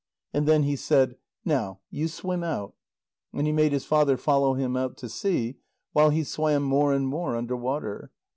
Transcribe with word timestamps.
And 0.33 0.47
then 0.47 0.63
he 0.63 0.75
said: 0.75 1.15
"Now 1.45 1.79
you 1.91 2.07
swim 2.07 2.43
out." 2.43 2.73
And 3.33 3.45
he 3.45 3.53
made 3.53 3.71
his 3.71 3.85
father 3.85 4.17
follow 4.17 4.55
him 4.55 4.75
out 4.75 4.97
to 4.97 5.07
sea, 5.09 5.59
while 5.93 6.09
he 6.09 6.23
swam 6.23 6.63
more 6.63 6.91
and 6.91 7.07
more 7.07 7.35
under 7.35 7.55
water. 7.55 8.11